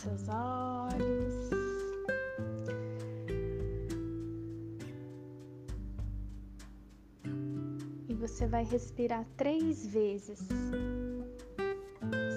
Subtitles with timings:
[0.00, 1.50] seus olhos.
[8.08, 10.40] E você vai respirar três vezes,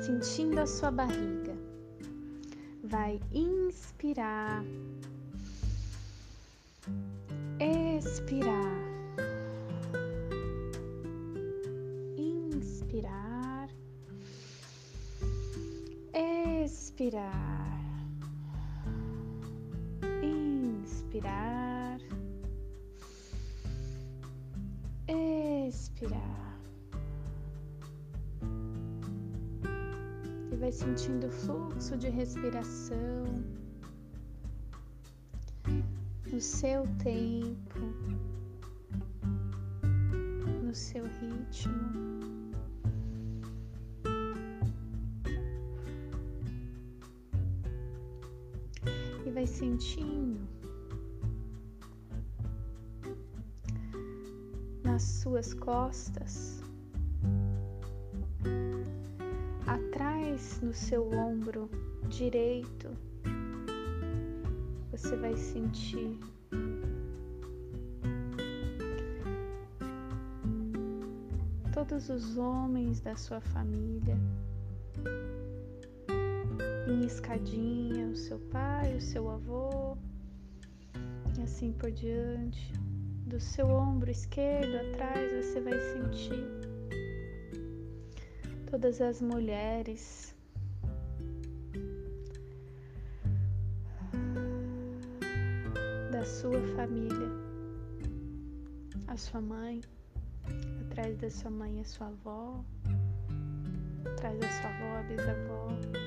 [0.06, 1.56] sentindo a sua barriga.
[2.84, 4.64] Vai inspirar,
[7.60, 8.84] expirar.
[16.16, 17.53] Inspirar,
[21.24, 22.00] inspirar,
[25.68, 26.60] expirar.
[30.52, 33.24] E vai sentindo o fluxo de respiração
[36.32, 37.80] no seu tempo,
[40.64, 42.04] no seu ritmo.
[49.34, 50.33] vai sentindo
[54.94, 56.62] nas suas costas,
[59.66, 61.68] atrás no seu ombro
[62.10, 62.92] direito,
[64.92, 66.20] você vai sentir
[71.74, 74.16] todos os homens da sua família
[76.88, 79.98] em escadinha, o seu pai, o seu avô,
[81.36, 82.83] e assim por diante.
[83.26, 86.46] Do seu ombro esquerdo atrás você vai sentir
[88.70, 90.36] todas as mulheres.
[96.12, 97.30] Da sua família,
[99.08, 99.80] a sua mãe,
[100.82, 102.64] atrás da sua mãe a sua avó,
[104.06, 106.03] atrás da sua avó a bisavó.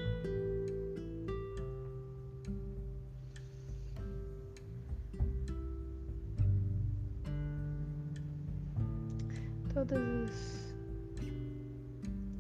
[9.77, 10.75] Todos os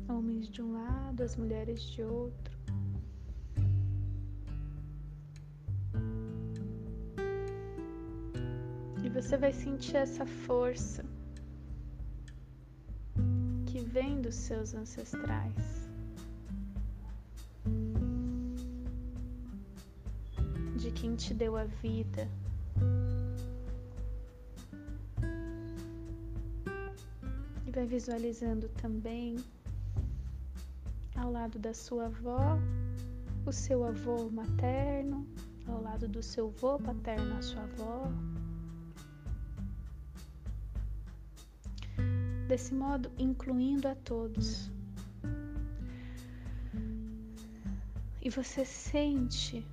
[0.08, 2.56] homens de um lado, as mulheres de outro.
[9.04, 11.04] E você vai sentir essa força
[13.66, 15.90] que vem dos seus ancestrais.
[20.78, 22.26] De quem te deu a vida.
[27.76, 29.36] Vai visualizando também
[31.14, 32.58] ao lado da sua avó,
[33.44, 35.26] o seu avô materno,
[35.68, 38.10] ao lado do seu avô paterno, a sua avó.
[42.48, 44.70] Desse modo, incluindo a todos.
[48.22, 49.66] E você sente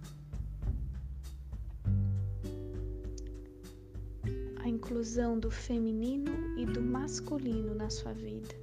[4.84, 8.54] inclusão do feminino e do masculino na sua vida.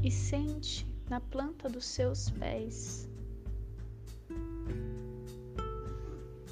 [0.00, 3.08] E sente na planta dos seus pés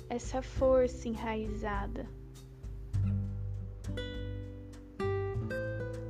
[0.08, 2.08] essa força enraizada.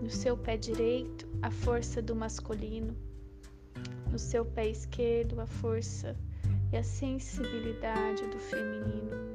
[0.03, 2.97] No seu pé direito, a força do masculino,
[4.11, 6.17] no seu pé esquerdo, a força
[6.73, 9.34] e a sensibilidade do feminino.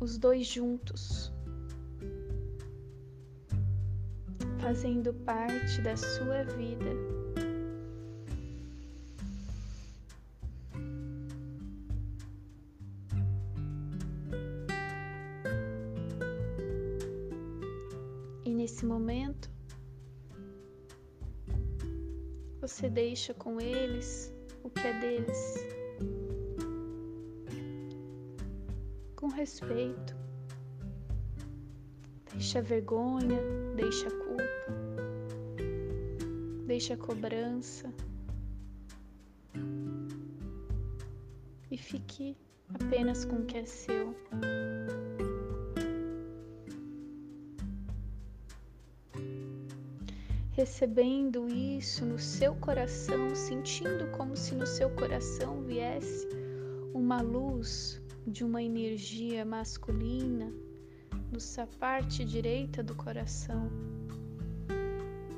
[0.00, 1.30] Os dois juntos,
[4.58, 6.90] fazendo parte da sua vida.
[18.42, 19.50] E nesse momento,
[22.58, 24.32] você deixa com eles
[24.64, 25.79] o que é deles.
[29.30, 30.14] Respeito.
[32.32, 33.38] Deixa a vergonha,
[33.76, 34.42] deixa a culpa,
[36.66, 37.92] deixa a cobrança
[41.70, 42.36] e fique
[42.74, 44.14] apenas com o que é seu.
[50.52, 56.28] Recebendo isso no seu coração, sentindo como se no seu coração viesse
[56.92, 58.00] uma luz
[58.30, 60.52] de uma energia masculina
[61.32, 63.70] na parte direita do coração,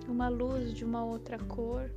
[0.07, 1.91] uma luz de uma outra cor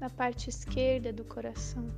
[0.00, 1.88] na parte esquerda do coração.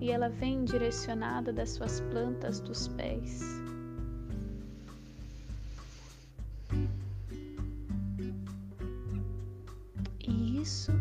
[0.00, 3.58] E ela vem direcionada das suas plantas dos pés.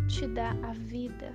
[0.08, 1.32] te dá a vida,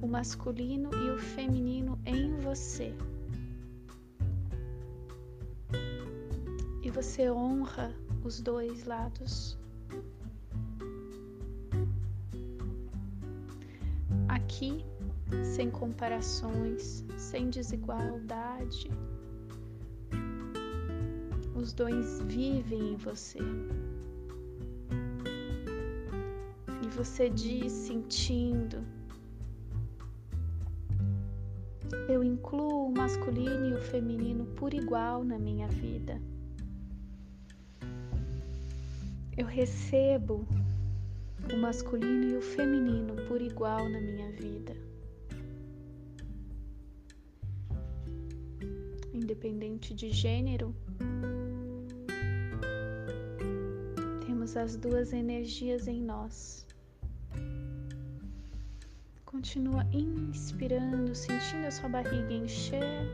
[0.00, 2.94] o masculino e o feminino em você.
[6.82, 7.94] E você honra
[8.24, 9.58] os dois lados.
[14.28, 14.84] Aqui,
[15.42, 18.90] sem comparações, sem desigualdade,
[21.54, 23.38] os dois vivem em você.
[26.82, 28.99] E você diz sentindo.
[32.08, 36.20] Eu incluo o masculino e o feminino por igual na minha vida.
[39.36, 40.46] Eu recebo
[41.52, 44.76] o masculino e o feminino por igual na minha vida.
[49.12, 50.74] Independente de gênero,
[54.26, 56.66] temos as duas energias em nós.
[59.40, 63.08] Continua inspirando, sentindo a sua barriga encher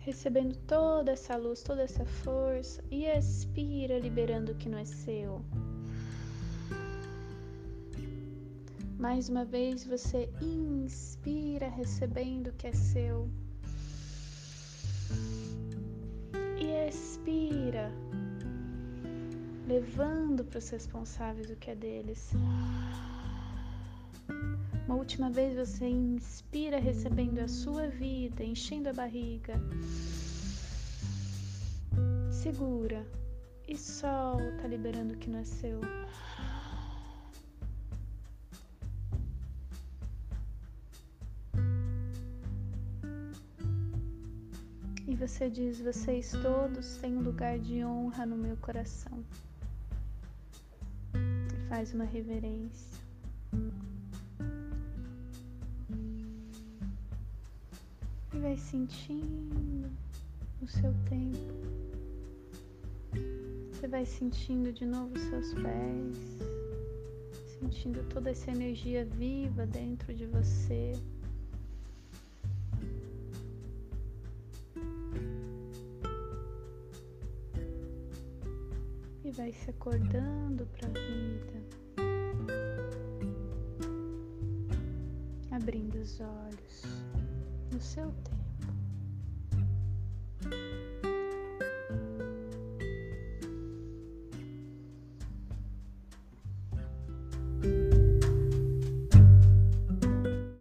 [0.00, 5.40] recebendo toda essa luz, toda essa força e expira, liberando o que não é seu.
[8.98, 13.28] Mais uma vez você inspira, recebendo o que é seu.
[16.58, 17.88] E expira,
[19.68, 22.32] levando para os responsáveis o que é deles.
[24.86, 29.54] Uma última vez você inspira, recebendo a sua vida, enchendo a barriga.
[32.30, 33.06] Segura
[33.68, 35.80] e solta, liberando o que seu.
[45.06, 49.24] E você diz: Vocês todos têm um lugar de honra no meu coração.
[51.14, 53.00] E faz uma reverência.
[58.42, 59.88] Vai sentindo
[60.60, 61.38] o seu tempo.
[63.70, 66.38] Você vai sentindo de novo seus pés,
[67.60, 70.92] sentindo toda essa energia viva dentro de você.
[79.24, 81.62] E vai se acordando para a vida.
[85.52, 87.21] abrindo os olhos
[87.72, 88.42] no seu tempo.